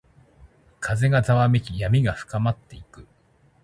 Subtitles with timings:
[0.79, 3.05] 風がざわめき、闇が深まっていく。